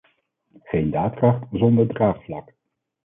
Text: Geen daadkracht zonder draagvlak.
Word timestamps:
Geen 0.63 0.91
daadkracht 0.91 1.43
zonder 1.51 1.85
draagvlak. 1.87 2.53